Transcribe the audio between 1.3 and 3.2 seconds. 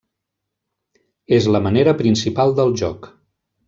És la manera principal del joc.